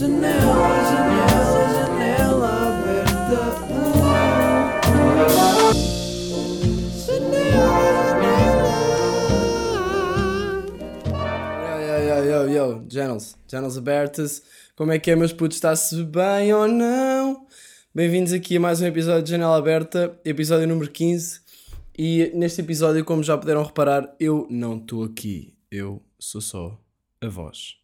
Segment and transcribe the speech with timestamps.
[0.00, 0.32] Janela,
[0.88, 3.40] janela, janela aberta.
[7.04, 7.76] Janela,
[11.60, 14.42] Yo, yo, yo, yo, yo, Channels, Channels abertas.
[14.74, 15.58] Como é que é, meus putos?
[15.58, 17.46] Está-se bem ou não?
[17.94, 21.42] Bem-vindos aqui a mais um episódio de Janela Aberta, episódio número 15.
[21.98, 25.54] E neste episódio, como já puderam reparar, eu não estou aqui.
[25.70, 26.80] Eu sou só
[27.20, 27.76] a voz.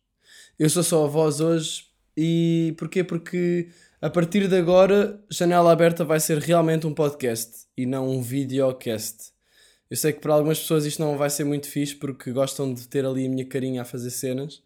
[0.58, 1.85] Eu sou só a voz hoje
[2.16, 3.04] e porquê?
[3.04, 3.68] Porque
[4.00, 9.32] a partir de agora, Janela Aberta vai ser realmente um podcast e não um videocast.
[9.90, 12.88] Eu sei que para algumas pessoas isto não vai ser muito fixe porque gostam de
[12.88, 14.62] ter ali a minha carinha a fazer cenas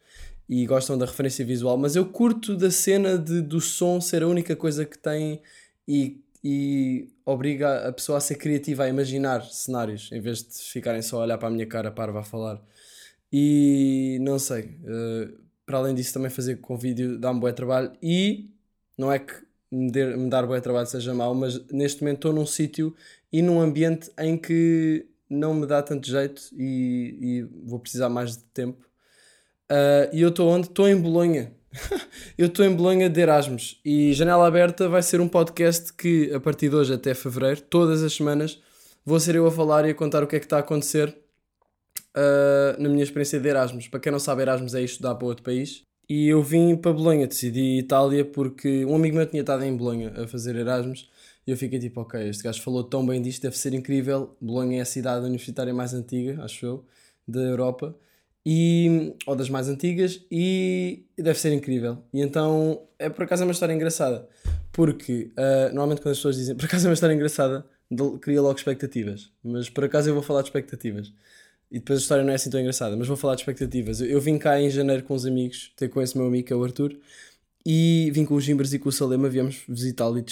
[0.49, 4.29] e gostam da referência visual, mas eu curto da cena de, do som ser a
[4.29, 5.41] única coisa que tem
[5.87, 11.03] e, e obriga a pessoa a ser criativa, a imaginar cenários, em vez de ficarem
[11.03, 12.61] só a olhar para a minha cara parva a falar.
[13.33, 15.39] E não sei, uh,
[15.71, 18.51] para além disso, também fazer com vídeo dá-me bué trabalho e
[18.99, 19.33] não é que
[19.71, 22.93] me, der, me dar bué trabalho seja mau, mas neste momento estou num sítio
[23.33, 28.37] e num ambiente em que não me dá tanto jeito e, e vou precisar mais
[28.37, 28.85] de tempo.
[29.71, 30.67] Uh, e eu estou onde?
[30.67, 31.53] Estou em Bolonha.
[32.37, 36.41] eu estou em Bolonha de Erasmus e Janela Aberta vai ser um podcast que a
[36.41, 38.61] partir de hoje até fevereiro, todas as semanas,
[39.07, 41.17] vou ser eu a falar e a contar o que é que está a acontecer
[42.17, 43.89] uh, na minha experiência de Erasmus.
[43.89, 45.83] Para quem não sabe, Erasmus é estudar para outro país.
[46.09, 50.13] E eu vim para Bolonha, decidi Itália porque um amigo meu tinha estado em Bolonha
[50.17, 51.09] a fazer Erasmus
[51.47, 54.37] e eu fiquei tipo, ok, este gajo falou tão bem disto, deve ser incrível.
[54.41, 56.85] Bolonha é a cidade universitária mais antiga, acho eu,
[57.27, 57.97] da Europa,
[58.45, 61.99] e, ou das mais antigas, e deve ser incrível.
[62.13, 64.29] E então, é por acaso é uma história engraçada,
[64.73, 67.65] porque uh, normalmente quando as pessoas dizem por acaso é uma história engraçada,
[68.21, 71.13] cria logo expectativas, mas por acaso eu vou falar de expectativas.
[71.71, 74.01] E depois a história não é assim tão engraçada, mas vou falar de expectativas.
[74.01, 76.53] Eu, eu vim cá em janeiro com os amigos, ter com esse meu amigo que
[76.53, 76.97] é o Arthur,
[77.65, 80.25] e vim com os Gimbers e com o Salema, viemos visitá-lo e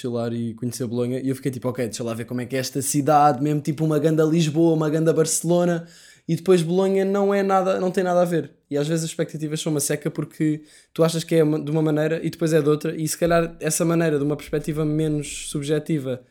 [0.51, 1.21] e conhecer Bolonha.
[1.21, 3.61] E eu fiquei tipo, ok, deixa lá ver como é que é esta cidade, mesmo
[3.61, 5.87] tipo uma ganda Lisboa, uma ganda Barcelona.
[6.27, 8.51] E depois Bolonha não é nada, não tem nada a ver.
[8.71, 10.63] E às vezes as expectativas são uma seca porque
[10.93, 12.95] tu achas que é de uma maneira e depois é de outra.
[12.97, 16.23] E se calhar essa maneira, de uma perspectiva menos subjetiva,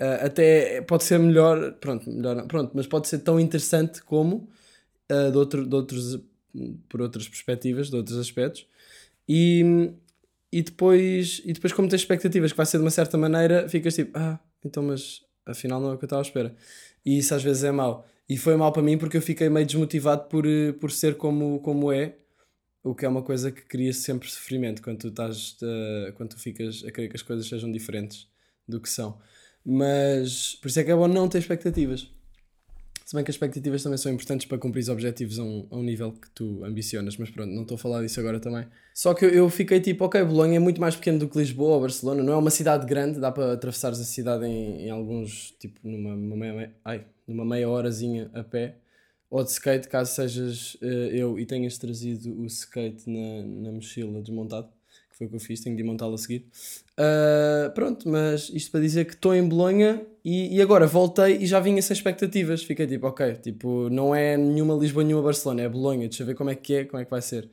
[0.00, 4.48] Uh, até pode ser melhor, pronto, melhor, pronto, mas pode ser tão interessante como
[5.10, 6.20] uh, de, outro, de outros,
[6.88, 8.66] por outras perspectivas, de outros aspectos.
[9.28, 9.92] E,
[10.52, 13.94] e, depois, e depois, como tens expectativas que vai ser de uma certa maneira, ficas
[13.94, 16.54] tipo, ah, então, mas afinal não é o que eu estava à espera.
[17.04, 18.06] E isso às vezes é mau.
[18.28, 20.44] E foi mau para mim porque eu fiquei meio desmotivado por,
[20.80, 22.14] por ser como, como é,
[22.82, 26.38] o que é uma coisa que cria sempre sofrimento quando tu, estás, uh, quando tu
[26.38, 28.28] ficas a querer que as coisas sejam diferentes
[28.66, 29.18] do que são.
[29.64, 32.08] Mas por isso é que é bom não ter expectativas.
[33.08, 35.76] Se bem que as expectativas também são importantes para cumprir os objetivos a um, a
[35.76, 38.66] um nível que tu ambicionas, mas pronto, não estou a falar disso agora também.
[38.92, 41.76] Só que eu, eu fiquei tipo, ok, Bolonha é muito mais pequeno do que Lisboa
[41.76, 45.52] ou Barcelona, não é uma cidade grande, dá para atravessares a cidade em, em alguns,
[45.58, 48.76] tipo, numa, numa, meia, ai, numa meia horazinha a pé,
[49.30, 54.20] ou de skate, caso sejas uh, eu e tenhas trazido o skate na, na mochila
[54.20, 54.68] desmontado
[55.18, 56.46] foi o que eu fiz, tenho de montá-lo a seguir.
[56.92, 61.46] Uh, pronto, mas isto para dizer que estou em Bolonha e, e, agora voltei e
[61.46, 62.62] já vinha sem expectativas.
[62.62, 66.36] Fiquei tipo, ok, tipo, não é nenhuma Lisboa, nenhuma Barcelona, é Bolonha, deixa eu ver
[66.36, 67.50] como é que é, como é que vai ser.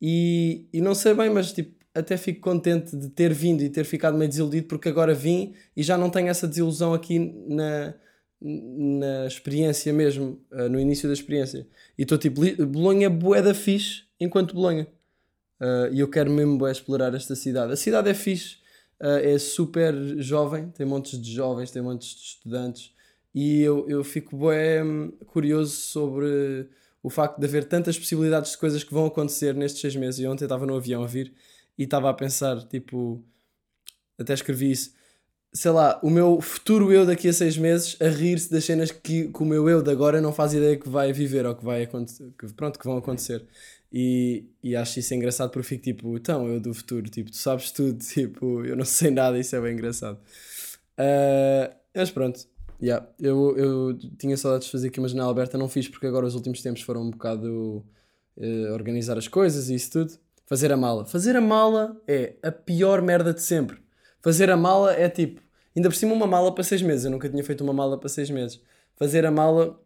[0.00, 3.84] E, e não sei bem, mas tipo, até fico contente de ter vindo e ter
[3.84, 7.94] ficado meio desiludido porque agora vim e já não tenho essa desilusão aqui na,
[8.40, 11.68] na experiência mesmo, uh, no início da experiência.
[11.98, 14.86] E estou tipo, Bolonha é da fixe enquanto Bolonha.
[15.62, 17.72] Uh, e eu quero mesmo explorar esta cidade.
[17.72, 18.56] A cidade é fixe,
[19.00, 22.92] uh, é super jovem, tem montes de jovens, tem montes de estudantes.
[23.32, 26.68] E eu, eu fico bem curioso sobre
[27.00, 30.18] o facto de haver tantas possibilidades de coisas que vão acontecer nestes seis meses.
[30.18, 31.32] E ontem estava no avião a vir
[31.78, 33.24] e estava a pensar, tipo,
[34.18, 34.92] até escrevi isso.
[35.54, 39.28] Sei lá, o meu futuro eu daqui a seis meses a rir-se das cenas que,
[39.28, 41.84] que o meu eu de agora não faz ideia que vai viver ou que vai
[41.84, 43.46] acontecer, que, pronto, que vão acontecer.
[43.92, 47.70] E, e acho isso engraçado porque fico tipo, então, eu do futuro, tipo, tu sabes
[47.70, 50.18] tudo, tipo, eu não sei nada, isso é bem engraçado.
[50.98, 52.40] Uh, mas pronto,
[52.80, 56.26] yeah, eu, eu tinha saudades de fazer aqui uma janela aberta, não fiz porque agora
[56.26, 57.84] os últimos tempos foram um bocado
[58.36, 60.18] uh, organizar as coisas e isso tudo.
[60.46, 61.04] Fazer a mala.
[61.06, 63.78] Fazer a mala é a pior merda de sempre.
[64.20, 65.40] Fazer a mala é tipo,
[65.74, 67.04] ainda por cima uma mala para seis meses.
[67.04, 68.60] Eu nunca tinha feito uma mala para seis meses.
[68.96, 69.80] Fazer a mala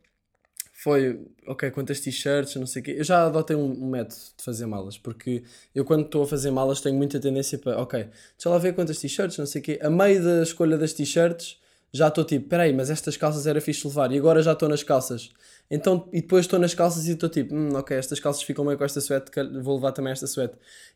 [0.86, 1.18] foi,
[1.48, 2.94] ok, quantas t-shirts, não sei o quê.
[2.96, 5.42] Eu já adotei um, um, método de fazer malas, porque
[5.74, 9.00] eu quando estou a fazer malas tenho muita tendência para, ok, deixa lá ver quantas
[9.00, 9.80] t-shirts, não sei o quê.
[9.82, 11.58] A meio da escolha das t-shirts,
[11.92, 14.84] já estou tipo, peraí, mas estas calças era fixe levar e agora já estou nas
[14.84, 15.32] calças.
[15.68, 18.76] Então, e depois estou nas calças e estou tipo, hum, ok, estas calças ficam bem
[18.76, 20.54] com esta suéte, vou levar também esta suéte.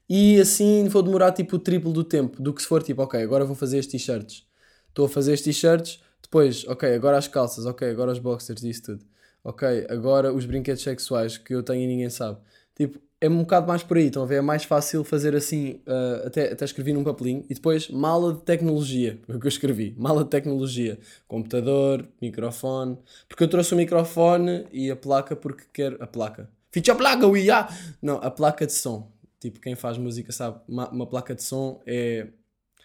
[0.09, 3.21] E assim vou demorar tipo o triplo do tempo do que se for tipo, ok,
[3.21, 4.47] agora vou fazer estes t-shirts.
[4.89, 8.83] Estou a fazer estes t-shirts, depois, ok, agora as calças, ok, agora os boxers, isso
[8.85, 9.10] tudo.
[9.43, 12.39] Ok, agora os brinquedos sexuais que eu tenho e ninguém sabe.
[12.75, 14.37] Tipo, é um bocado mais por aí, estão a ver?
[14.37, 18.41] É mais fácil fazer assim, uh, até, até escrevi num papelinho, e depois mala de
[18.41, 20.99] tecnologia, o que eu escrevi, mala de tecnologia,
[21.29, 22.99] computador, microfone,
[23.29, 27.69] porque eu trouxe o microfone e a placa porque quero, a placa, ficha placa, uia!
[28.01, 31.83] Não, a placa de som, tipo, quem faz música sabe, uma, uma placa de som
[31.87, 32.29] é,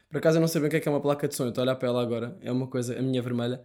[0.09, 1.43] por acaso eu não sei bem o que é, que é uma placa de som,
[1.43, 3.61] eu estou a olhar para ela agora, é uma coisa, a minha vermelha,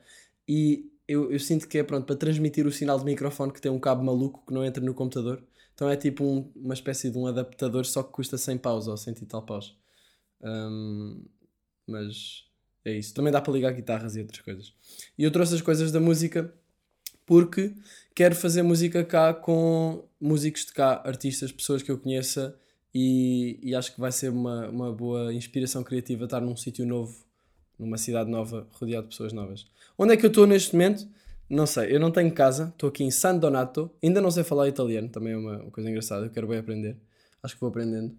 [0.48, 3.70] e eu, eu sinto que é pronto para transmitir o sinal de microfone que tem
[3.70, 5.42] um cabo maluco que não entra no computador.
[5.74, 8.96] Então é tipo um, uma espécie de um adaptador, só que custa 100 paus ou
[8.96, 9.76] 100 e tal paus.
[10.40, 11.24] Um,
[11.84, 12.44] mas
[12.84, 13.12] é isso.
[13.12, 14.72] Também dá para ligar guitarras e outras coisas.
[15.18, 16.54] E eu trouxe as coisas da música
[17.26, 17.74] porque
[18.14, 22.56] quero fazer música cá com músicos de cá, artistas, pessoas que eu conheça
[22.94, 27.16] e, e acho que vai ser uma, uma boa inspiração criativa estar num sítio novo,
[27.80, 29.66] numa cidade nova, rodeado de pessoas novas.
[29.98, 31.08] Onde é que eu estou neste momento?
[31.48, 34.68] Não sei, eu não tenho casa, estou aqui em San Donato, ainda não sei falar
[34.68, 36.96] italiano, também é uma, uma coisa engraçada, eu quero bem aprender,
[37.42, 38.14] acho que vou aprendendo.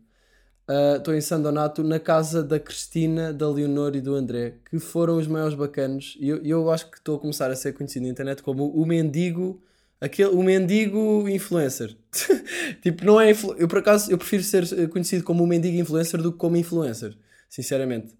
[0.67, 4.55] Ah, estou uh, em San Donato, na casa da Cristina, da Leonor e do André,
[4.69, 7.73] que foram os maiores bacanos, e eu, eu acho que estou a começar a ser
[7.73, 9.61] conhecido na internet como o mendigo,
[9.99, 11.95] aquele, o mendigo influencer.
[12.81, 16.31] tipo, não é, eu por acaso, eu prefiro ser conhecido como o mendigo influencer do
[16.31, 17.17] que como influencer,
[17.49, 18.13] sinceramente.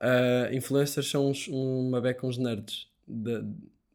[0.00, 2.88] Uh, influencers são uns, uma beca uns nerds.
[3.06, 3.42] De,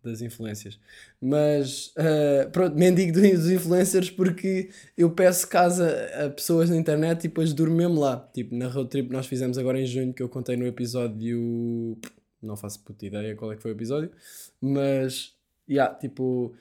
[0.04, 0.78] das influências.
[1.22, 5.90] Mas uh, pronto, mendigo dos influencers porque eu peço casa
[6.26, 8.18] a pessoas na internet e depois durmo mesmo lá.
[8.34, 11.98] Tipo, na road trip nós fizemos agora em junho, que eu contei no episódio.
[12.42, 14.12] Não faço puta ideia qual é que foi o episódio,
[14.60, 15.34] mas.
[15.70, 16.54] Yeah, tipo.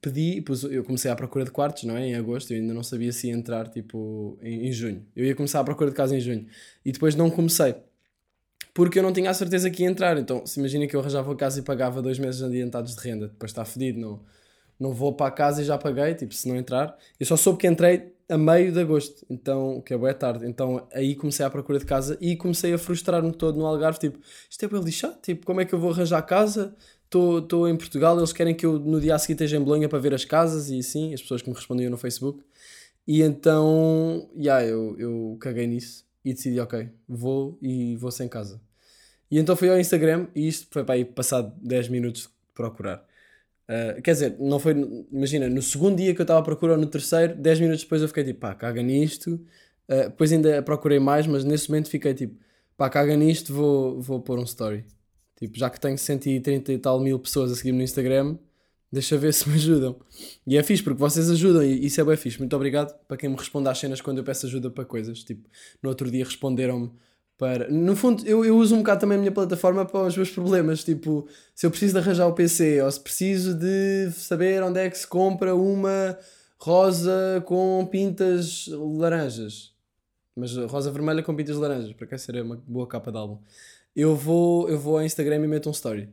[0.00, 2.06] Pedi, eu comecei à procura de quartos, não é?
[2.06, 5.04] Em agosto, eu ainda não sabia se ia entrar, tipo, em, em junho.
[5.14, 6.46] Eu ia começar à procura de casa em junho.
[6.82, 7.74] E depois não comecei
[8.74, 10.16] porque eu não tinha a certeza que ia entrar.
[10.18, 13.28] Então, se imagina que eu arranjava a casa e pagava dois meses adiantados de renda,
[13.28, 14.20] depois está fedido, não,
[14.78, 16.96] não vou para a casa e já paguei, tipo, se não entrar.
[17.18, 20.46] Eu só soube que entrei a meio de agosto, então, que é boa tarde.
[20.46, 24.18] Então, aí comecei à procura de casa e comecei a frustrar-me todo no Algarve, tipo,
[24.48, 26.74] isto é bem lixado, tipo, como é que eu vou arranjar casa?
[27.04, 29.98] Estou em Portugal, eles querem que eu no dia a seguir esteja em Bolonha para
[29.98, 32.40] ver as casas e assim, as pessoas que me respondiam no Facebook.
[33.04, 38.60] E então, yeah, eu, eu caguei nisso e decidi, ok, vou e vou sem casa.
[39.30, 43.04] E então fui ao Instagram e isto foi para aí passado 10 minutos de procurar.
[43.68, 44.72] Uh, quer dizer, não foi,
[45.12, 48.02] imagina, no segundo dia que eu estava a procurar, ou no terceiro, 10 minutos depois
[48.02, 49.34] eu fiquei tipo, pá, caga nisto.
[49.88, 52.36] Uh, depois ainda procurei mais, mas nesse momento fiquei tipo,
[52.76, 54.84] pá, caga nisto, vou, vou pôr um story.
[55.36, 58.36] Tipo, já que tenho 130 e tal mil pessoas a seguir-me no Instagram,
[58.92, 59.96] deixa ver se me ajudam.
[60.46, 62.38] E é fixe, porque vocês ajudam e isso é bem fixe.
[62.38, 65.22] Muito obrigado para quem me responde às cenas quando eu peço ajuda para coisas.
[65.22, 65.48] Tipo,
[65.82, 66.90] no outro dia responderam-me
[67.38, 67.70] para.
[67.70, 70.84] No fundo, eu, eu uso um bocado também a minha plataforma para os meus problemas.
[70.84, 74.90] Tipo, se eu preciso de arranjar o PC ou se preciso de saber onde é
[74.90, 76.18] que se compra uma
[76.58, 79.74] rosa com pintas laranjas.
[80.36, 83.38] Mas rosa vermelha com pintas laranjas, para cá seria uma boa capa de álbum.
[83.96, 86.08] Eu vou, eu vou ao Instagram e meto um story.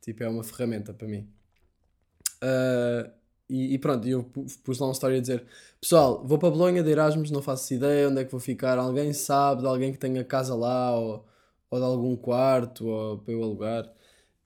[0.00, 1.28] Tipo, é uma ferramenta para mim.
[2.42, 3.10] Uh,
[3.48, 4.24] e, e, pronto, eu
[4.64, 5.44] pus lá uma história a dizer:
[5.80, 8.78] Pessoal, vou para Bolonha de Erasmus, não faço ideia onde é que vou ficar.
[8.78, 11.24] Alguém sabe de alguém que tenha casa lá ou,
[11.70, 13.92] ou de algum quarto ou para eu alugar?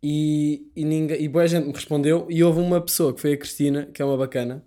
[0.02, 2.26] E, e, ninguém, e boa gente me respondeu.
[2.30, 4.64] E houve uma pessoa que foi a Cristina, que é uma bacana,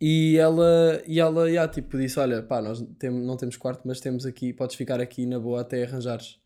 [0.00, 4.00] e ela, e ela yeah, tipo, disse: Olha, pá, nós tem, não temos quarto, mas
[4.00, 6.38] temos aqui, podes ficar aqui na boa até arranjares.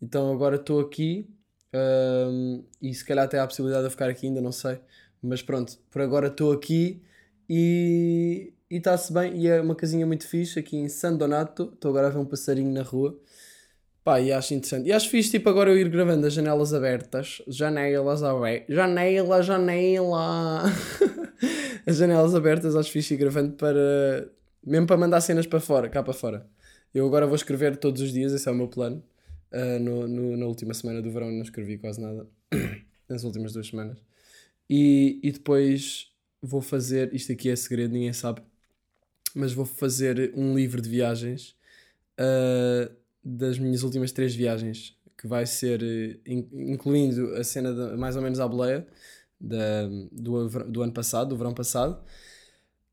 [0.00, 1.28] Então agora estou aqui
[1.74, 4.80] um, e se calhar até há a possibilidade de eu ficar aqui, ainda não sei.
[5.22, 7.00] Mas pronto, por agora estou aqui
[7.48, 9.36] e está-se bem.
[9.36, 11.70] E é uma casinha muito fixe aqui em San Donato.
[11.74, 13.18] Estou agora a ver um passarinho na rua.
[14.04, 14.88] Pá, e acho interessante.
[14.88, 17.40] E acho fixe, tipo, agora eu ir gravando as janelas abertas.
[17.46, 18.74] Janelas abertas.
[18.74, 20.62] Janela, janela.
[21.86, 24.28] as janelas abertas, acho fixe ir gravando para.
[24.64, 26.46] Mesmo para mandar cenas para fora, cá para fora.
[26.94, 29.02] Eu agora vou escrever todos os dias, esse é o meu plano.
[29.52, 32.26] Uh, no, no, na última semana do verão não escrevi quase nada.
[33.08, 33.98] Nas últimas duas semanas.
[34.68, 38.42] E, e depois vou fazer, isto aqui é segredo, ninguém sabe,
[39.34, 41.56] mas vou fazer um livro de viagens
[42.18, 42.92] uh,
[43.24, 45.82] das minhas últimas três viagens, que vai ser,
[46.26, 48.86] in, incluindo a cena de, mais ou menos à boleia
[49.40, 52.02] da, do, do ano passado, do verão passado.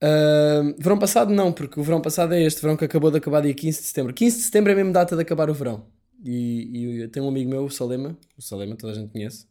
[0.02, 3.42] Uh, verão passado não, porque o verão passado é este verão que acabou de acabar
[3.42, 4.14] dia 15 de setembro.
[4.14, 5.88] 15 de setembro é a mesma data de acabar o verão.
[6.24, 9.48] E, e tem um amigo meu, o Salema, o Salema toda a gente conhece,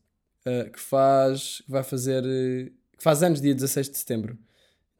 [0.48, 1.62] uh, que faz.
[1.64, 2.24] que vai fazer.
[2.24, 4.38] Uh, que faz anos dia 16 de setembro.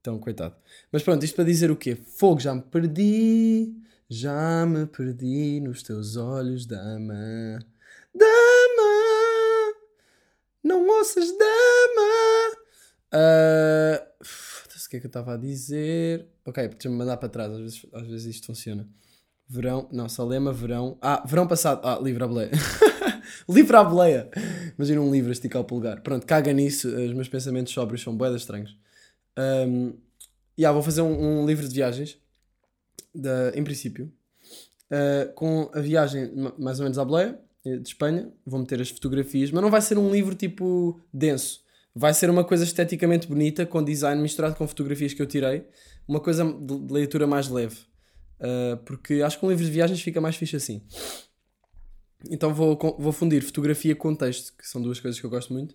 [0.01, 0.55] Então, coitado.
[0.93, 1.97] Mas pronto, isto para dizer o quê?
[1.97, 3.75] Fogo, já me perdi.
[4.09, 7.59] Já me perdi nos teus olhos, dama.
[8.15, 9.75] Dama!
[10.65, 12.57] Não ouças, dama!
[13.15, 16.27] Uh, o que é que eu estava a dizer?
[16.47, 18.89] Ok, deixa-me mandar para trás, às vezes, às vezes isto funciona.
[19.47, 20.97] Verão, não, Salema, verão.
[21.01, 21.81] Ah, verão passado.
[21.85, 22.51] Ah, livro à boleia.
[23.49, 24.31] Livro à boleia.
[24.77, 26.03] Imagina um livro a esticar o polegar.
[26.03, 26.89] Pronto, caga nisso.
[26.89, 28.77] Os meus pensamentos sóbrios são boedas estranhos.
[29.39, 29.95] Um,
[30.59, 32.19] yeah, vou fazer um, um livro de viagens.
[33.15, 34.13] Da, em princípio.
[34.91, 38.33] Uh, com a viagem mais ou menos à boleia, eh, de Espanha.
[38.47, 39.51] Vou meter as fotografias.
[39.51, 41.67] Mas não vai ser um livro tipo denso
[41.99, 45.67] vai ser uma coisa esteticamente bonita, com design misturado com fotografias que eu tirei,
[46.07, 47.77] uma coisa de leitura mais leve.
[48.39, 50.83] Uh, porque acho que um livro de viagens fica mais fixe assim.
[52.31, 55.75] Então vou, vou fundir fotografia com texto, que são duas coisas que eu gosto muito,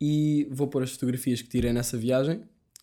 [0.00, 2.42] e vou pôr as fotografias que tirei nessa viagem,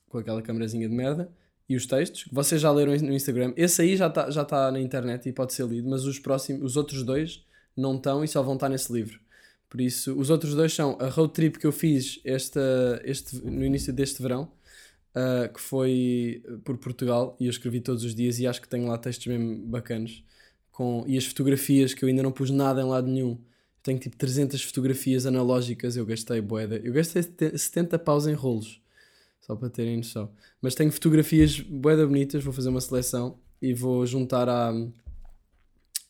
[0.10, 1.32] com aquela câmerazinha de merda,
[1.68, 3.54] e os textos, que vocês já leram no Instagram.
[3.56, 6.64] Esse aí já está já tá na internet e pode ser lido, mas os, próximos,
[6.64, 7.44] os outros dois
[7.76, 9.20] não estão e só vão estar nesse livro.
[9.70, 13.66] Por isso, os outros dois são a road trip que eu fiz esta, este, no
[13.66, 14.52] início deste verão,
[15.16, 18.88] uh, que foi por Portugal, e eu escrevi todos os dias e acho que tenho
[18.88, 20.24] lá textos mesmo bacanos.
[20.74, 23.40] Com, e as fotografias que eu ainda não pus nada em lado nenhum.
[23.82, 26.82] Tenho tipo 300 fotografias analógicas, eu gastei boeda.
[26.84, 28.82] Eu gastei 70 paus em rolos,
[29.40, 30.30] só para terem noção.
[30.62, 34.74] Mas tenho fotografias boeda bonitas, vou fazer uma seleção e vou juntar a,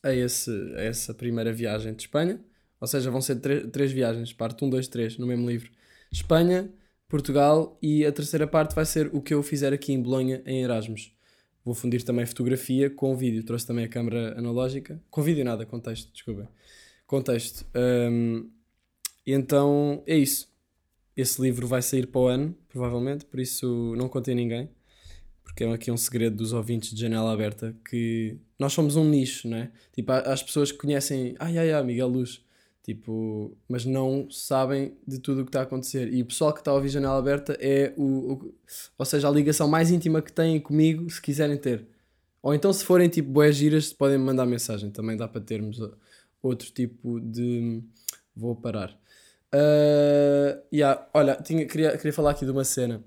[0.02, 2.40] a, esse, a essa primeira viagem de Espanha
[2.84, 3.36] ou seja, vão ser
[3.70, 5.70] três viagens, parte 1, 2, 3, no mesmo livro.
[6.12, 6.70] Espanha,
[7.08, 10.62] Portugal e a terceira parte vai ser o que eu fizer aqui em Bolonha, em
[10.62, 11.10] Erasmus.
[11.64, 13.42] Vou fundir também fotografia com vídeo.
[13.42, 15.00] Trouxe também a câmera analógica.
[15.10, 16.46] Com vídeo nada, com texto, desculpem.
[17.06, 17.66] Com texto.
[17.74, 18.50] Um,
[19.26, 20.52] então é isso.
[21.16, 24.68] Esse livro vai sair para o ano, provavelmente, por isso não contei a ninguém.
[25.42, 29.48] Porque é aqui um segredo dos ouvintes de janela aberta que nós somos um nicho,
[29.48, 29.70] não é?
[29.92, 32.44] Tipo, as pessoas que conhecem, ai ai ai, Miguel Luz,
[32.84, 36.12] Tipo, mas não sabem de tudo o que está a acontecer.
[36.12, 38.54] E o pessoal que está a ouvir janela aberta é o, o,
[38.98, 41.88] Ou seja, a ligação mais íntima que têm comigo, se quiserem ter.
[42.42, 44.90] Ou então, se forem tipo boas giras, podem me mandar mensagem.
[44.90, 45.80] Também dá para termos
[46.42, 47.82] outro tipo de.
[48.36, 48.90] Vou parar.
[49.54, 53.02] Uh, yeah, olha, tinha, queria, queria falar aqui de uma cena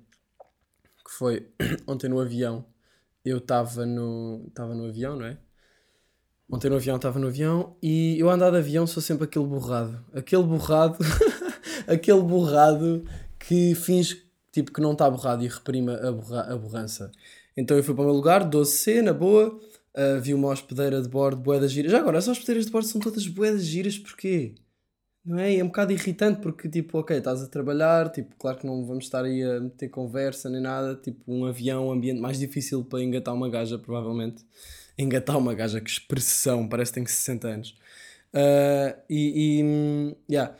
[1.05, 1.47] que foi
[1.85, 2.65] ontem no avião.
[3.23, 5.37] Eu estava no, no avião, não é?
[6.49, 10.03] Ontem no avião estava no avião e eu andar de avião sou sempre aquele borrado.
[10.13, 10.97] Aquele borrado,
[11.85, 13.03] aquele borrado
[13.37, 17.11] que finge tipo que não está borrado e reprima a, borra, a borrança.
[17.55, 21.09] Então eu fui para o meu lugar, 12C, na boa, uh, vi uma hospedeira de
[21.09, 21.91] bordo, boedas giras.
[21.91, 24.55] Já agora, as hospedeiras de bordo são todas boedas giras, porquê?
[25.25, 25.57] Não é?
[25.57, 29.03] é um bocado irritante porque, tipo, ok, estás a trabalhar, tipo, claro que não vamos
[29.05, 33.03] estar aí a meter conversa nem nada, tipo, um avião, um ambiente mais difícil para
[33.03, 34.45] engatar uma gaja, provavelmente
[34.97, 37.69] engatar uma gaja, que expressão, parece que tem 60 anos.
[38.33, 40.55] Uh, e, e yeah.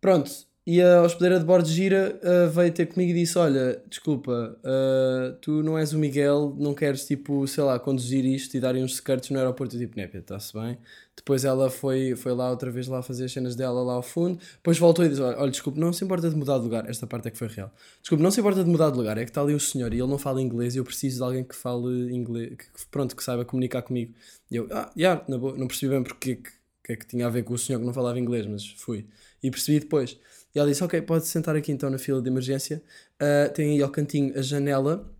[0.00, 0.30] pronto,
[0.70, 5.34] e a hospedeira de bordo gira uh, veio ter comigo e disse: Olha, desculpa, uh,
[5.40, 8.92] tu não és o Miguel, não queres, tipo, sei lá, conduzir isto e darem uns
[8.92, 9.74] skirts no aeroporto?
[9.74, 10.78] Eu, tipo, népia, está-se bem.
[11.16, 14.38] Depois ela foi, foi lá outra vez lá fazer as cenas dela lá ao fundo.
[14.54, 16.88] Depois voltou e disse: Olha, olha desculpa, não se importa de mudar de lugar.
[16.88, 17.74] Esta parte é que foi real.
[18.00, 19.18] Desculpa, não se importa de mudar de lugar.
[19.18, 21.22] É que está ali o senhor e ele não fala inglês e eu preciso de
[21.24, 24.14] alguém que fale inglês, que, pronto, que saiba comunicar comigo.
[24.48, 26.50] E eu, ah, yeah, não percebi bem porque que,
[26.84, 29.04] que é que tinha a ver com o senhor que não falava inglês, mas fui.
[29.42, 30.16] E percebi depois.
[30.54, 32.82] E ela disse: Ok, pode sentar aqui então na fila de emergência.
[33.20, 35.10] Uh, tem aí ao cantinho a janela.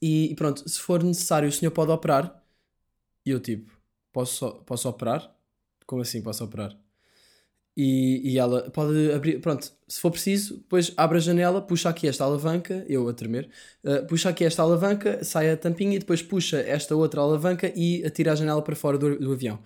[0.00, 2.42] E, e, pronto, se for necessário, o senhor pode operar.
[3.24, 3.72] E eu, tipo,
[4.12, 5.34] posso, posso operar?
[5.86, 6.76] Como assim posso operar?
[7.76, 12.06] E, e ela pode abrir, pronto, se for preciso, depois abre a janela, puxa aqui
[12.06, 13.50] esta alavanca, eu a tremer,
[13.82, 18.04] uh, puxa aqui esta alavanca, sai a tampinha e depois puxa esta outra alavanca e
[18.04, 19.58] atira a janela para fora do, do avião.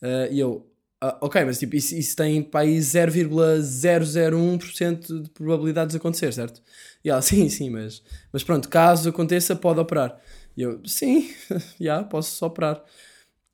[0.00, 0.64] Uh, e eu,
[1.04, 6.62] Uh, ok, mas tipo, isso, isso tem para aí 0,001% de probabilidades de acontecer, certo?
[7.04, 10.18] E ela, sim, sim, mas, mas pronto, caso aconteça, pode operar.
[10.56, 12.82] E eu, sim, já, yeah, posso só operar.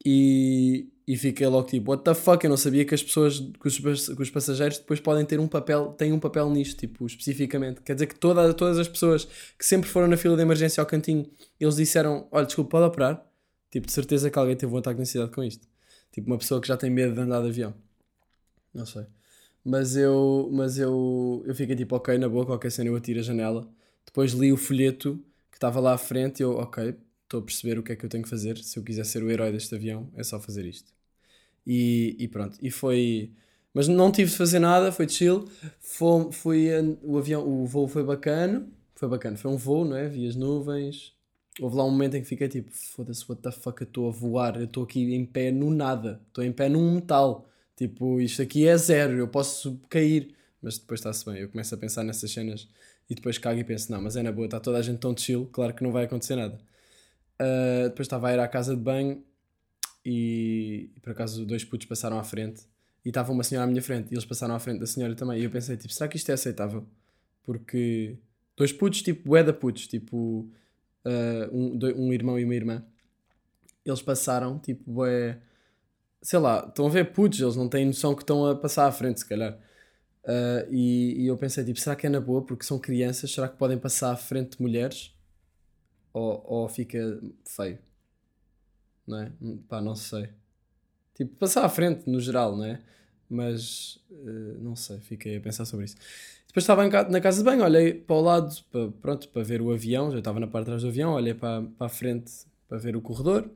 [0.05, 2.45] E, e fiquei logo tipo, what the fuck?
[2.45, 5.49] Eu não sabia que as pessoas, que os, que os passageiros depois podem ter um
[5.49, 7.81] papel, têm um papel nisto, tipo, especificamente.
[7.83, 9.25] Quer dizer que toda, todas as pessoas
[9.59, 13.27] que sempre foram na fila de emergência ao cantinho, eles disseram, olha, desculpa, pode operar?
[13.71, 15.72] Tipo, de certeza que alguém teve um ataque de ansiedade com isto.
[16.13, 17.75] Tipo uma pessoa que já tem medo de andar de avião.
[18.75, 19.07] Não sei.
[19.65, 23.23] Mas eu, mas eu, eu fiquei tipo, ok, na boa, qualquer cena eu atiro a
[23.23, 23.69] janela.
[24.07, 27.79] Depois li o folheto que estava lá à frente e eu, ok, estou a perceber
[27.79, 28.59] o que é que eu tenho que fazer.
[28.59, 30.93] Se eu quiser ser o herói deste avião, é só fazer isto.
[31.67, 32.59] E, e pronto.
[32.61, 33.33] E foi.
[33.75, 35.49] Mas não tive de fazer nada, foi chill.
[35.81, 36.69] Foi, fui,
[37.03, 38.67] o avião, o voo foi bacana.
[38.95, 40.09] Foi bacana, foi um voo, não é?
[40.09, 41.15] Vi as nuvens.
[41.61, 44.11] Houve lá um momento em que fiquei tipo, foda-se, what the fuck, eu estou a
[44.11, 47.47] voar, eu estou aqui em pé no nada, estou em pé num metal.
[47.77, 50.35] Tipo, isto aqui é zero, eu posso cair.
[50.63, 52.69] Mas depois está-se bem, eu começo a pensar nessas cenas
[53.11, 55.15] e depois cago e penso, não, mas é na boa, está toda a gente tão
[55.17, 56.59] chill, claro que não vai acontecer nada.
[57.35, 59.25] Uh, depois estava a ir à casa de banho
[60.05, 62.63] e, por acaso dois putos passaram à frente
[63.05, 65.41] e estava uma senhora à minha frente e eles passaram à frente da senhora também.
[65.41, 66.87] E eu pensei, tipo, será que isto é aceitável?
[67.43, 68.17] Porque
[68.57, 70.49] dois putos, tipo, bué da putos, tipo,
[71.05, 72.85] uh, um, um irmão e uma irmã,
[73.85, 75.41] eles passaram, tipo, bué,
[76.21, 78.93] sei lá, estão a ver putos, eles não têm noção que estão a passar à
[78.93, 79.59] frente, se calhar.
[80.25, 82.45] Uh, e, e, eu pensei, tipo, será que é na boa?
[82.45, 85.13] Porque são crianças, será que podem passar à frente de mulheres?
[86.13, 87.79] Ou, ou fica feio?
[89.07, 89.33] Não é?
[89.69, 90.29] Pá, não sei.
[91.15, 92.81] Tipo, passar à frente no geral, não é?
[93.29, 95.97] Mas uh, não sei, fiquei a pensar sobre isso.
[96.53, 99.73] Depois estava na casa de banho, olhei para o lado, para, pronto, para ver o
[99.73, 102.31] avião, já estava na parte de trás do avião, olhei para, para a frente
[102.69, 103.51] para ver o corredor.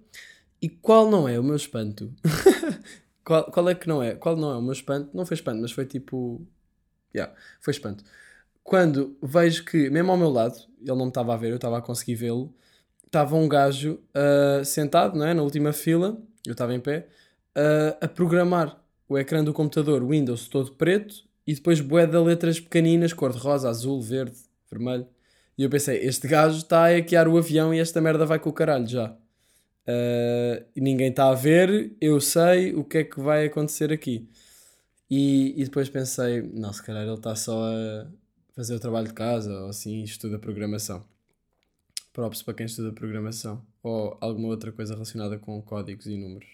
[0.63, 2.11] E qual não é o meu espanto?
[3.23, 4.15] qual, qual é que não é?
[4.15, 5.15] Qual não é o meu espanto?
[5.15, 6.41] Não foi espanto, mas foi tipo.
[7.15, 8.03] Yeah, foi espanto.
[8.65, 11.77] Quando vejo que, mesmo ao meu lado, ele não me estava a ver, eu estava
[11.77, 12.51] a conseguir vê-lo,
[13.05, 15.35] estava um gajo uh, sentado, não é?
[15.35, 17.09] Na última fila, eu estava em pé,
[17.55, 22.59] uh, a programar o ecrã do computador Windows todo preto e depois bué de letras
[22.59, 24.37] pequeninas, cor de rosa, azul, verde,
[24.71, 25.07] vermelho.
[25.57, 28.51] E eu pensei, este gajo está a hackear o avião e esta merda vai com
[28.51, 29.17] o caralho já.
[29.89, 34.29] Uh, ninguém está a ver, eu sei o que é que vai acontecer aqui.
[35.09, 38.07] E, e depois pensei, não, se calhar ele está só a
[38.55, 41.05] fazer o trabalho de casa ou assim, estuda programação.
[42.13, 46.49] Props para quem estuda programação ou alguma outra coisa relacionada com códigos e números.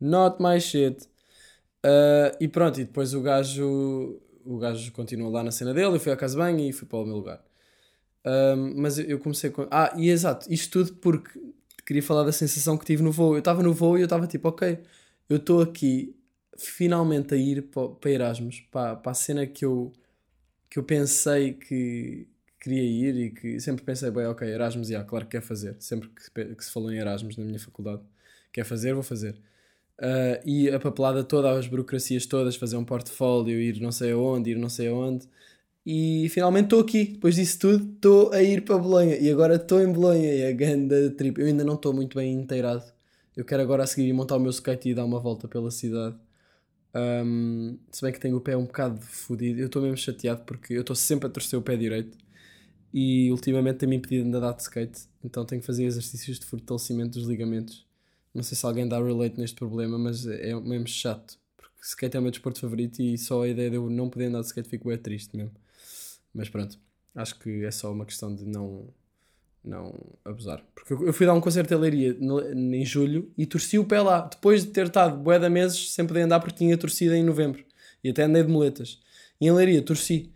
[0.00, 1.08] Not my shit.
[1.84, 6.00] Uh, e pronto, e depois o gajo, o gajo continuou lá na cena dele, eu
[6.00, 7.42] fui à casa de banho e fui para o meu lugar.
[8.24, 9.66] Um, mas eu comecei com.
[9.70, 11.38] Ah, e exato, isto tudo porque
[11.86, 13.34] queria falar da sensação que tive no voo.
[13.34, 14.78] Eu estava no voo e eu estava tipo, ok,
[15.28, 16.14] eu estou aqui
[16.56, 19.92] finalmente a ir para, para Erasmus, para, para a cena que eu,
[20.68, 22.28] que eu pensei que
[22.60, 25.76] queria ir e que sempre pensei, bem, ok, Erasmus, yeah, claro que quer fazer.
[25.80, 28.02] Sempre que, que se falou em Erasmus na minha faculdade,
[28.52, 29.40] quer fazer, vou fazer.
[30.00, 34.50] Uh, e a papelada toda, as burocracias todas, fazer um portfólio, ir não sei aonde,
[34.50, 35.28] ir não sei aonde.
[35.84, 39.16] E finalmente estou aqui, depois disso tudo, estou a ir para Bolonha.
[39.16, 41.40] E agora estou em Bolonha e a ganda trip.
[41.40, 42.84] Eu ainda não estou muito bem inteirado.
[43.36, 46.16] Eu quero agora a seguir montar o meu skate e dar uma volta pela cidade.
[46.94, 50.74] Um, se bem que tenho o pé um bocado fodido, eu estou mesmo chateado porque
[50.74, 52.16] eu estou sempre a torcer o pé direito
[52.92, 57.18] e ultimamente tem-me impedido de andar de skate, então tenho que fazer exercícios de fortalecimento
[57.18, 57.87] dos ligamentos
[58.34, 61.38] não sei se alguém dá relate neste problema, mas é mesmo chato.
[61.56, 64.26] Porque skate é o meu desporto favorito e só a ideia de eu não poder
[64.26, 65.52] andar de skate fico bem triste mesmo.
[66.34, 66.78] Mas pronto,
[67.14, 68.88] acho que é só uma questão de não,
[69.64, 70.64] não abusar.
[70.74, 74.20] Porque eu fui dar um concerto de leiria em julho e torci o pé lá.
[74.20, 77.64] Depois de ter estado bué de meses sem poder andar porque tinha torcida em novembro.
[78.02, 79.00] E até andei de moletas.
[79.40, 80.32] E em leiria torci.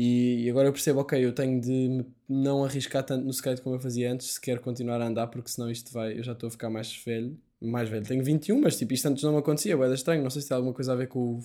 [0.00, 3.80] E agora eu percebo, ok, eu tenho de não arriscar tanto no skate como eu
[3.80, 6.50] fazia antes se quero continuar a andar, porque senão isto vai, eu já estou a
[6.52, 7.36] ficar mais velho.
[7.60, 10.22] Mais velho, tenho 21, mas tipo, isto antes não me acontecia, é estranho.
[10.22, 11.42] Não sei se tem alguma coisa a ver com,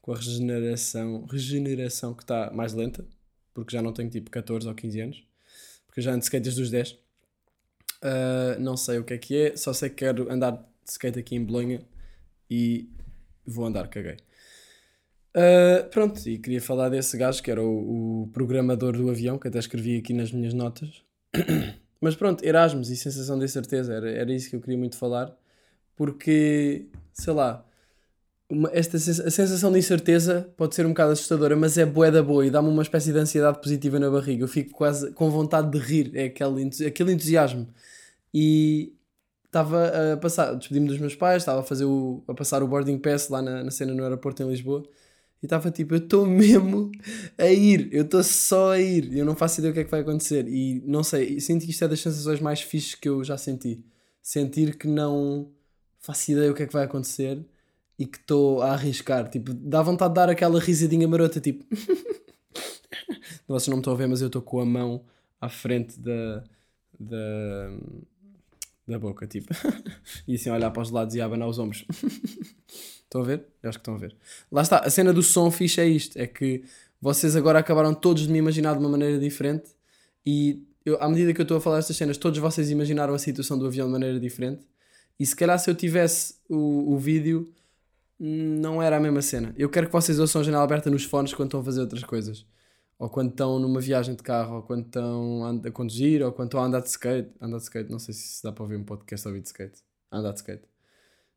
[0.00, 3.04] com a regeneração, regeneração que está mais lenta,
[3.52, 5.26] porque já não tenho tipo 14 ou 15 anos,
[5.86, 6.92] porque eu já ando de skate desde os 10.
[6.92, 6.96] Uh,
[8.02, 11.18] ah, não sei o que é que é, só sei que quero andar de skate
[11.18, 11.82] aqui em Bolonha
[12.50, 12.88] e
[13.44, 14.16] vou andar, caguei.
[15.36, 19.48] Uh, pronto, e queria falar desse gajo que era o, o, programador do avião, que
[19.48, 21.02] até escrevi aqui nas minhas notas.
[22.00, 25.36] Mas pronto, Erasmus e sensação de incerteza, era, era isso que eu queria muito falar,
[25.96, 27.64] porque, sei lá,
[28.48, 32.22] uma, esta a sensação de incerteza pode ser um bocado assustadora, mas é boa da
[32.22, 34.44] boa e dá-me uma espécie de ansiedade positiva na barriga.
[34.44, 37.68] Eu fico quase com vontade de rir, é aquele, aquele entusiasmo.
[38.32, 38.94] E
[39.46, 42.98] estava a passar, despedi-me dos meus pais, estava a, fazer o, a passar o boarding
[42.98, 44.84] pass lá na, na cena no aeroporto em Lisboa
[45.42, 46.90] e estava tipo, eu estou mesmo
[47.36, 49.90] a ir, eu estou só a ir, eu não faço ideia o que é que
[49.90, 50.46] vai acontecer.
[50.48, 53.84] E não sei, sinto que isto é das sensações mais fixes que eu já senti.
[54.22, 55.50] Sentir que não
[55.98, 57.44] faço ideia o que é que vai acontecer
[57.98, 59.28] e que estou a arriscar.
[59.28, 61.64] Tipo, dá vontade de dar aquela risadinha marota, tipo.
[63.46, 65.04] Vocês não me estão a ver, mas eu estou com a mão
[65.40, 66.44] à frente da.
[66.98, 67.70] da.
[68.86, 69.52] da boca, tipo.
[70.28, 71.84] e assim, olhar para os lados e abanar os ombros.
[73.08, 73.46] Estão a ver?
[73.62, 74.14] Eu acho que estão a ver.
[74.52, 76.62] Lá está, a cena do som fixe é isto: é que
[77.00, 79.70] vocês agora acabaram todos de me imaginar de uma maneira diferente
[80.26, 83.18] e eu, à medida que eu estou a falar estas cenas, todos vocês imaginaram a
[83.18, 84.66] situação do avião de maneira diferente.
[85.18, 87.52] E se calhar se eu tivesse o, o vídeo,
[88.18, 89.54] não era a mesma cena.
[89.56, 92.04] Eu quero que vocês ouçam a janela aberta nos fones quando estão a fazer outras
[92.04, 92.46] coisas.
[92.98, 96.60] Ou quando estão numa viagem de carro, ou quando estão a conduzir, ou quando estão
[96.60, 97.30] a andar de skate.
[97.40, 99.80] Andar de skate, não sei se dá para ouvir um podcast ouvir de skate.
[100.10, 100.64] Andar de skate.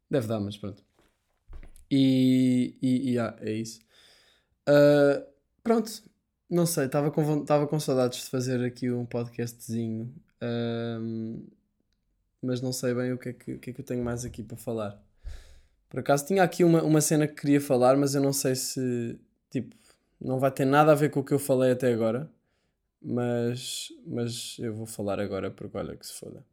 [0.10, 0.84] Deve dar, mas pronto.
[1.92, 3.82] E, e, e ah, é isso.
[4.68, 5.26] Uh,
[5.62, 5.92] pronto,
[6.50, 10.14] não sei, estava com, tava com saudades de fazer aqui um podcastzinho.
[10.42, 11.46] Uh,
[12.42, 14.24] mas não sei bem o que, é que, o que é que eu tenho mais
[14.24, 15.00] aqui para falar.
[15.90, 19.20] Por acaso tinha aqui uma, uma cena que queria falar, mas eu não sei se
[19.50, 19.76] tipo
[20.20, 22.30] não vai ter nada a ver com o que eu falei até agora.
[23.02, 26.46] Mas, mas eu vou falar agora porque olha que se foda.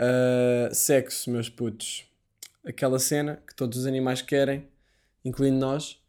[0.00, 2.09] Uh, sexo, meus putos.
[2.64, 4.68] Aquela cena que todos os animais querem,
[5.24, 6.00] incluindo nós.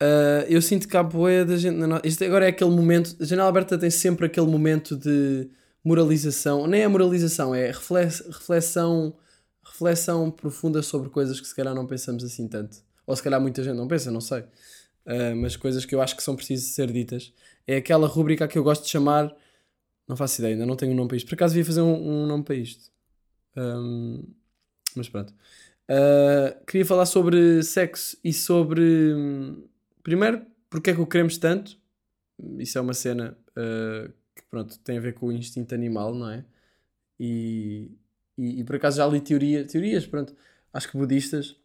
[0.00, 1.76] Uh, eu sinto que há boia da gente.
[1.76, 2.00] No...
[2.04, 3.16] Isto agora é aquele momento.
[3.20, 5.50] A janela aberta tem sempre aquele momento de
[5.82, 6.66] moralização.
[6.66, 9.16] Nem é moralização, é reflexão
[9.64, 12.78] reflexão profunda sobre coisas que se calhar não pensamos assim tanto.
[13.06, 14.40] Ou se calhar muita gente não pensa, não sei.
[14.40, 17.32] Uh, mas coisas que eu acho que são precisas ser ditas.
[17.66, 19.34] É aquela rubrica que eu gosto de chamar.
[20.06, 21.26] Não faço ideia, ainda não tenho um nome para isto.
[21.26, 22.90] Por acaso ia fazer um, um nome para isto.
[23.56, 24.24] Um,
[24.94, 25.34] mas pronto.
[25.90, 29.16] Uh, queria falar sobre sexo e sobre.
[30.02, 31.78] Primeiro, porque é que o queremos tanto.
[32.58, 36.30] Isso é uma cena uh, que pronto, tem a ver com o instinto animal, não
[36.30, 36.44] é?
[37.18, 37.90] E,
[38.36, 40.36] e, e, por acaso já li teoria, teorias, pronto,
[40.72, 41.56] acho que budistas,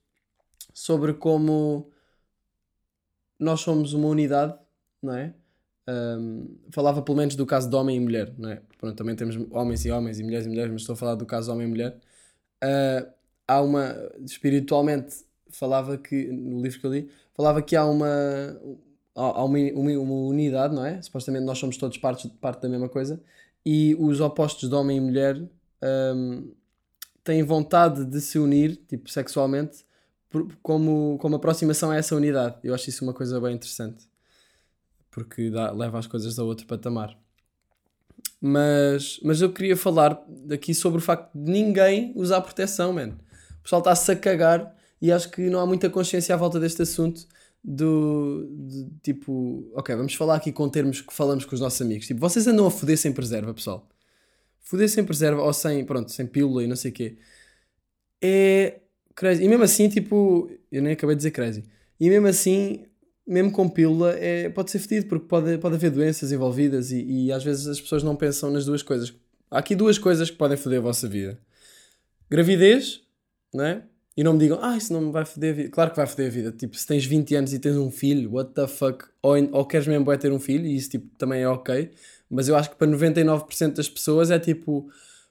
[0.74, 1.92] sobre como
[3.40, 4.58] nós somos uma unidade,
[5.02, 5.34] não é?
[5.88, 8.62] Um, falava pelo menos do caso de homem e mulher, não é?
[8.78, 11.26] Pronto, também temos homens e homens e mulheres e mulheres, mas estou a falar do
[11.26, 12.00] caso homem e mulher.
[12.64, 13.12] Uh,
[13.48, 18.08] há uma, espiritualmente, falava que, no livro que eu li, falava que há uma,
[19.16, 21.02] há uma, uma, uma unidade, não é?
[21.02, 23.22] Supostamente nós somos todos parte, parte da mesma coisa
[23.66, 25.42] e os opostos de homem e mulher
[26.16, 26.52] um,
[27.24, 29.86] têm vontade de se unir, tipo, sexualmente,
[30.62, 32.58] como, como aproximação a essa unidade.
[32.64, 34.06] Eu acho isso uma coisa bem interessante.
[35.10, 37.18] Porque dá, leva as coisas a outro patamar.
[38.42, 43.14] Mas, mas eu queria falar aqui sobre o facto de ninguém usar proteção, man.
[43.64, 46.82] O pessoal está-se a cagar e acho que não há muita consciência à volta deste
[46.82, 47.26] assunto
[47.64, 52.06] do de, tipo, ok, vamos falar aqui com termos que falamos com os nossos amigos.
[52.06, 53.88] Tipo, vocês andam a foder sem preserva, pessoal
[54.64, 57.18] foder sem preserva ou sem, pronto, sem pílula e não sei o quê,
[58.22, 58.80] é
[59.14, 59.44] crazy.
[59.44, 61.64] E mesmo assim, tipo, eu nem acabei de dizer crazy.
[62.00, 62.86] E mesmo assim,
[63.28, 67.32] mesmo com pílula, é, pode ser fedido porque pode, pode haver doenças envolvidas e, e
[67.32, 69.14] às vezes as pessoas não pensam nas duas coisas.
[69.52, 71.38] Há aqui duas coisas que podem foder a vossa vida:
[72.30, 73.02] gravidez,
[73.54, 73.84] não é?
[74.16, 75.70] E não me digam, ah, isso não me vai foder a vida.
[75.70, 76.52] Claro que vai foder a vida.
[76.52, 79.06] Tipo, se tens 20 anos e tens um filho, what the fuck?
[79.22, 81.92] Ou, ou queres mesmo vai ter um filho, e isso tipo, também é ok.
[82.30, 84.88] Mas eu acho que para 99% das pessoas é tipo,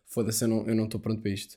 [0.06, 1.56] foda-se, eu não estou pronto para isto.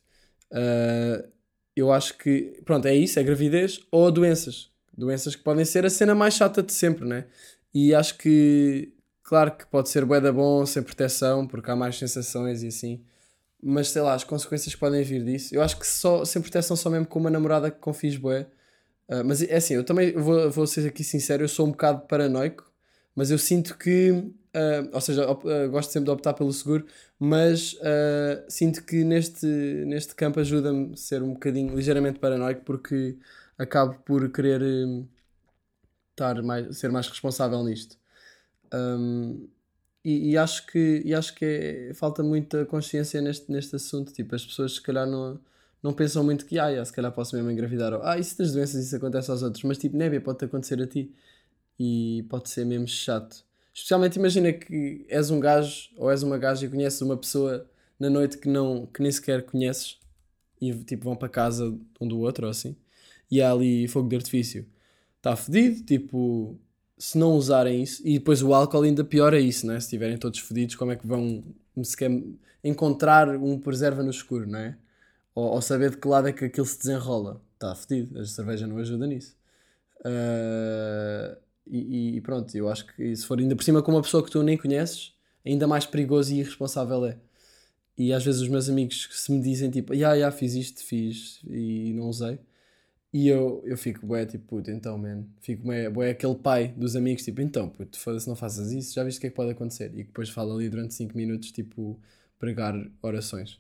[0.52, 1.28] Uh,
[1.76, 4.70] eu acho que, pronto, é isso, é gravidez ou doenças.
[4.98, 7.26] Doenças que podem ser a cena mais chata de sempre, né?
[7.74, 11.98] E acho que, claro que pode ser bué da bom, sem proteção, porque há mais
[11.98, 13.04] sensações e assim.
[13.68, 15.56] Mas sei lá, as consequências que podem vir disso.
[15.56, 18.48] Eu acho que só, sem proteção, só mesmo com uma namorada que confies bué.
[19.10, 22.02] Uh, mas é assim, eu também vou, vou ser aqui sincero, eu sou um bocado
[22.08, 22.72] paranoico,
[23.16, 26.86] mas eu sinto que Uh, ou seja, uh, gosto sempre de optar pelo seguro,
[27.20, 27.76] mas
[28.48, 33.18] sinto que neste, neste campo ajuda-me ser um bocadinho ligeiramente paranoico porque
[33.58, 34.62] acabo por querer
[36.12, 37.98] estar mais, ser mais responsável nisto.
[38.74, 39.48] Um,
[40.06, 44.14] e, e, acho que, e acho que é, falta muita consciência neste, neste assunto.
[44.14, 45.40] Tipo, as pessoas se calhar não,
[45.82, 47.94] não pensam muito que, ah, se calhar posso mesmo engravidar.
[47.94, 49.64] Ou, ah, isso das doenças, isso acontece aos outros.
[49.64, 51.14] Mas tipo, nébia pode acontecer a ti.
[51.80, 53.44] E pode ser mesmo chato.
[53.74, 58.10] Especialmente imagina que és um gajo ou és uma gaja e conheces uma pessoa na
[58.10, 60.00] noite que, não, que nem sequer conheces
[60.62, 62.76] e tipo vão para casa um do outro ou assim
[63.30, 64.66] e há ali fogo de artifício.
[65.18, 66.60] Está fedido, tipo,
[66.98, 69.80] se não usarem isso, e depois o álcool ainda piora isso, né?
[69.80, 71.44] se estiverem todos fedidos, como é que vão
[71.84, 72.10] sequer
[72.64, 74.78] encontrar um preserva no escuro, não é?
[75.34, 77.42] Ou, ou saber de que lado é que aquilo se desenrola.
[77.54, 79.36] Está fedido, a cerveja não ajuda nisso.
[80.02, 84.24] Uh, e, e, pronto, eu acho que se for ainda por cima com uma pessoa
[84.24, 85.14] que tu nem conheces,
[85.46, 87.18] ainda mais perigoso e irresponsável é.
[87.98, 90.84] E às vezes os meus amigos se me dizem tipo, ah, yeah, yeah, fiz isto,
[90.84, 92.40] fiz e não usei.
[93.16, 95.24] E eu, eu fico, bué, tipo, puto, então, man.
[95.40, 99.20] Fico, bué aquele pai dos amigos, tipo, então, puto, se não faças isso, já viste
[99.20, 99.90] o que é que pode acontecer?
[99.94, 101.98] E depois fala ali durante 5 minutos, tipo,
[102.38, 103.54] pregar orações.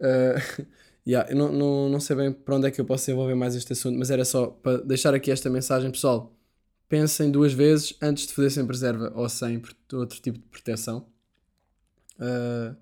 [0.00, 0.64] Uh,
[1.04, 3.56] yeah, eu não, não, não sei bem para onde é que eu posso desenvolver mais
[3.56, 6.32] este assunto, mas era só para deixar aqui esta mensagem, pessoal
[6.88, 9.60] pensem duas vezes antes de fazer sem preserva ou sem
[9.92, 11.04] outro tipo de proteção.
[12.14, 12.76] Uh,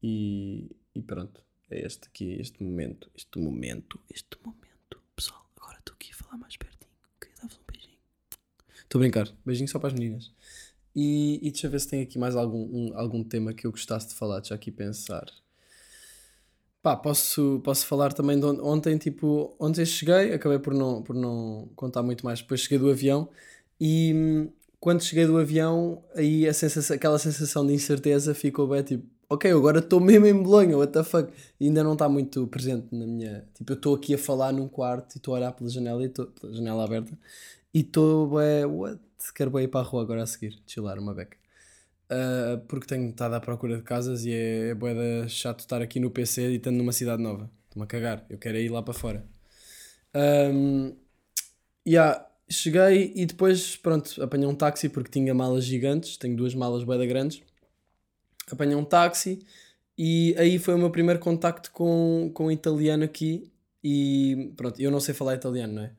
[0.00, 4.71] e, e, pronto, é este aqui, este momento, este momento, este momento.
[5.82, 6.90] Estou aqui a falar mais pertinho.
[7.20, 7.98] Queria dar-vos um beijinho.
[8.82, 9.28] Estou a brincar.
[9.44, 10.32] Beijinho só para as meninas.
[10.94, 13.72] E, e deixa eu ver se tem aqui mais algum, um, algum tema que eu
[13.72, 14.38] gostasse de falar.
[14.40, 15.26] Deixa aqui pensar.
[16.80, 21.68] Pá, posso, posso falar também de ontem, tipo, ontem cheguei, acabei por não, por não
[21.76, 23.28] contar muito mais, depois cheguei do avião
[23.80, 28.82] e hum, quando cheguei do avião, aí a sensação, aquela sensação de incerteza ficou bem,
[28.82, 31.32] tipo, ok, agora estou mesmo em Bolonha, what the fuck?
[31.58, 34.68] E ainda não está muito presente na minha, tipo, eu estou aqui a falar num
[34.68, 37.18] quarto e estou a olhar pela janela, e tô, pela janela aberta,
[37.72, 39.00] e estou, bem, what?
[39.34, 41.36] Quero ir para a rua agora a seguir, chilar uma beca.
[42.10, 45.98] Uh, porque tenho estado à procura de casas e é, é boeda chato estar aqui
[45.98, 47.50] no PC e estando numa cidade nova.
[47.68, 49.24] Estou-me a cagar, eu quero ir lá para fora.
[50.14, 50.94] Um,
[51.88, 56.84] yeah, cheguei e depois, pronto, apanhei um táxi porque tinha malas gigantes, tenho duas malas
[56.84, 57.42] boeda grandes.
[58.50, 59.44] Apanhei um táxi
[59.96, 63.50] e aí foi o meu primeiro contacto com, com italiano aqui.
[63.84, 65.92] E pronto, eu não sei falar italiano, não é?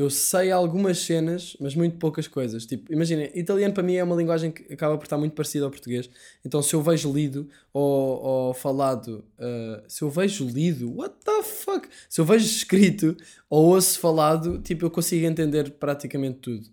[0.00, 2.64] eu sei algumas cenas, mas muito poucas coisas.
[2.64, 5.70] Tipo, imagina, italiano para mim é uma linguagem que acaba por estar muito parecida ao
[5.70, 6.08] português.
[6.42, 11.42] Então, se eu vejo lido ou, ou falado, uh, se eu vejo lido, what the
[11.42, 11.86] fuck?
[12.08, 13.14] Se eu vejo escrito
[13.48, 16.66] ou ouço falado, tipo, eu consigo entender praticamente tudo.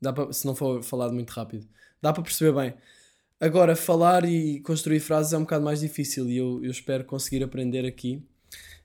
[0.00, 1.68] Dá se não for falado muito rápido,
[2.00, 2.74] dá para perceber bem.
[3.42, 7.42] Agora, falar e construir frases é um bocado mais difícil e eu, eu espero conseguir
[7.42, 8.22] aprender aqui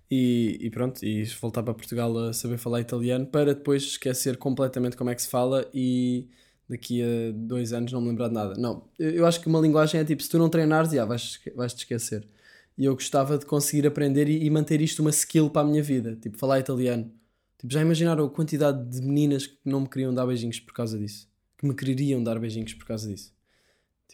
[0.10, 4.98] e, e, pronto, e voltar para Portugal a saber falar italiano para depois esquecer completamente
[4.98, 6.28] como é que se fala e
[6.67, 8.56] daqui a dois anos não me lembrar de nada.
[8.58, 11.74] Não, eu acho que uma linguagem é tipo, se tu não treinares, já vais, vais
[11.76, 12.28] te esquecer.
[12.76, 15.84] E eu gostava de conseguir aprender e, e, manter isto uma skill para a minha
[15.84, 17.12] vida, tipo, falar italiano.
[17.60, 20.98] Tipo, já imaginaram a quantidade de meninas que não me queriam dar beijinhos por causa
[20.98, 21.30] disso?
[21.60, 23.37] Que me quereriam dar beijinhos por causa disso?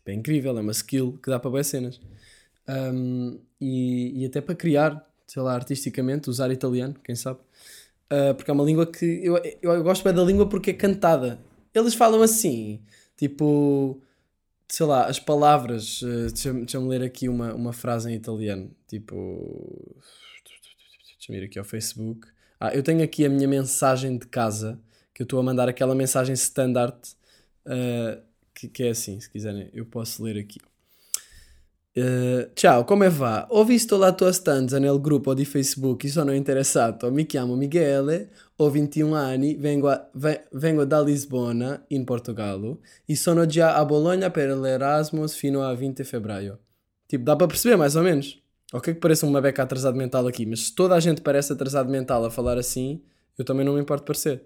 [0.04, 2.00] Tipo, é incrível, é uma skill que dá para boas cenas.
[2.68, 7.40] Um, e, e até para criar sei lá, artisticamente, usar italiano, quem sabe.
[8.12, 10.74] Uh, porque é uma língua que eu, eu, eu gosto bem da língua porque é
[10.74, 11.40] cantada.
[11.74, 12.80] Eles falam assim,
[13.18, 14.00] tipo,
[14.68, 16.04] sei lá, as palavras.
[16.04, 18.70] Uh, Deixa-me deixa ler aqui uma, uma frase em italiano.
[18.88, 19.96] Tipo,
[21.18, 22.28] deixa-me ir aqui ao Facebook.
[22.60, 24.80] Ah, eu tenho aqui a minha mensagem de casa,
[25.16, 26.96] que eu estou a mandar aquela mensagem standard,
[27.66, 28.22] uh,
[28.54, 30.60] que, que é assim, se quiserem, eu posso ler aqui.
[31.96, 33.46] Uh, ciao, come va?
[33.52, 37.12] Ho visto la tua stanza nel gruppo di Facebook sono interessato.
[37.12, 43.16] Mi chiamo Michele, ho 21 anni, vengo, a, ve, vengo da Lisbona, in Portogallo, e
[43.16, 46.58] sono già a Bologna per l'Erasmus fino a 20 febbraio.
[47.06, 48.42] Tipo, dá para perceber mais ou menos.
[48.74, 51.92] Ok que parece uma beca atrasado mental aqui, mas se toda a gente parece atrasado
[51.92, 53.04] mental a falar assim,
[53.38, 54.42] eu também não me importo parecer.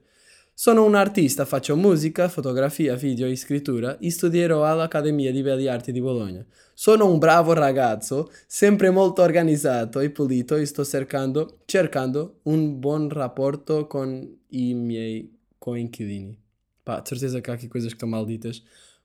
[0.59, 5.91] Sono un artista, faccio musica, fotografia, video e scrittura e studierò all'Accademia di Belle Arti
[5.91, 6.43] di Bologna.
[6.73, 13.07] Sono un bravo ragazzo, sempre molto organizzato e pulito e sto cercando, cercando un buon
[13.09, 16.35] rapporto con i miei coinquilini.
[16.83, 18.63] Pá, de certeza que há aqui coisas que estão malditas.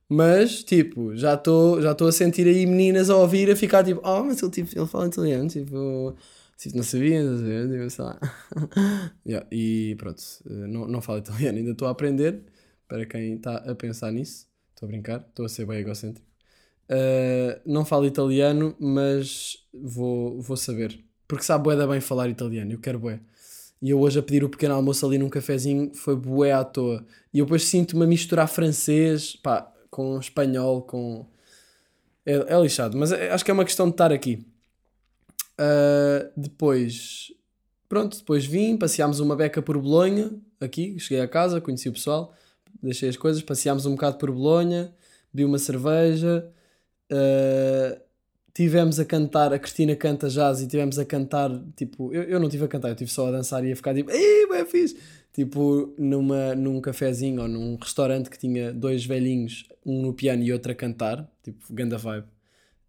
[0.08, 4.24] Mas, tipo, já estou já a sentir aí meninas a ouvir, a ficar tipo, oh,
[4.24, 6.16] mas ele, tipo, ele fala italiano, tipo
[6.62, 7.20] Tipo, não sabia,
[7.90, 8.20] sei lá.
[9.26, 12.40] yeah, e pronto, eh, não, não falo italiano, ainda estou a aprender.
[12.86, 16.24] Para quem está a pensar nisso, estou a brincar, estou a ser bem egocêntrico.
[16.88, 21.02] Uh, não falo italiano, mas vou, vou saber.
[21.26, 23.18] Porque sabe bué da bem falar italiano, eu quero bué.
[23.80, 27.04] E eu hoje a pedir o pequeno almoço ali num cafezinho foi bué à toa.
[27.34, 31.26] E eu depois sinto-me a misturar francês, pá, com espanhol, com...
[32.24, 34.46] É, é lixado, mas é, acho que é uma questão de estar aqui.
[35.62, 37.32] Uh, depois,
[37.88, 42.34] pronto, depois vim, passeámos uma beca por Bolonha, aqui, cheguei a casa, conheci o pessoal,
[42.82, 44.92] deixei as coisas, passeámos um bocado por Bolonha,
[45.32, 46.50] vi uma cerveja,
[47.12, 48.00] uh,
[48.52, 52.48] tivemos a cantar, a Cristina canta jazz e tivemos a cantar, tipo, eu, eu não
[52.48, 54.96] tive a cantar, eu tive só a dançar e a ficar tipo, ei, bem fixe!
[55.32, 60.52] Tipo, numa, num cafezinho ou num restaurante que tinha dois velhinhos, um no piano e
[60.52, 62.26] outro a cantar, tipo, ganda vibe.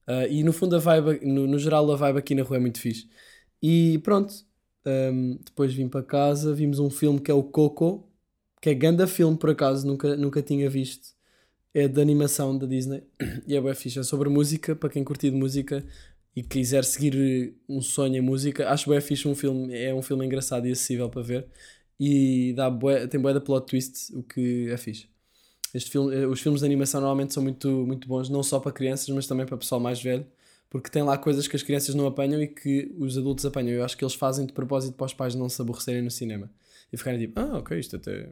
[0.08, 2.60] Uh, e no fundo a vibe, no, no, geral a vibe aqui na rua é
[2.60, 3.08] muito fixe.
[3.62, 4.34] E pronto,
[4.86, 8.10] um, depois vim para casa, vimos um filme que é o Coco,
[8.62, 11.14] que é ganda filme por acaso, nunca, nunca tinha visto.
[11.74, 13.04] É de animação da Disney
[13.48, 14.00] e é bem fixe.
[14.00, 15.86] É sobre música, para quem curtir de música
[16.36, 20.26] e quiser seguir um sonho em música, acho bem fixe um filme, é um filme
[20.26, 21.48] engraçado e acessível para ver.
[22.00, 25.13] E dá bué, tem bué da plot twist, o que é fixe.
[25.74, 28.72] Este filme, eh, os filmes de animação normalmente são muito, muito bons, não só para
[28.72, 30.26] crianças, mas também para pessoal mais velho,
[30.70, 33.72] porque tem lá coisas que as crianças não apanham e que os adultos apanham.
[33.72, 36.50] Eu acho que eles fazem de propósito para os pais não se aborrecerem no cinema
[36.92, 38.30] e ficarem tipo, ah, ok, isto até.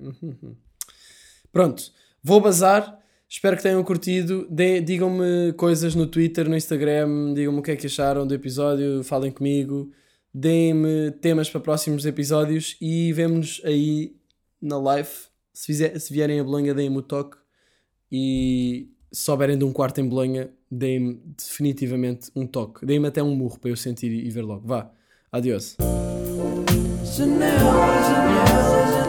[1.51, 1.91] Pronto,
[2.23, 2.99] vou bazar.
[3.27, 4.47] Espero que tenham curtido.
[4.85, 9.31] Digam-me coisas no Twitter, no Instagram, digam-me o que é que acharam do episódio, falem
[9.31, 9.91] comigo,
[10.33, 14.15] deem-me temas para próximos episódios e vemo-nos aí
[14.61, 15.30] na live.
[15.53, 17.37] Se, fizer, se vierem a Bolonha, deem-me o toque.
[18.11, 22.85] E se souberem de um quarto em Bolonha, deem-me definitivamente um toque.
[22.85, 24.67] Deem-me até um murro para eu sentir e ver logo.
[24.67, 24.91] Vá,
[25.31, 25.77] adiós.
[27.03, 29.00] Janela.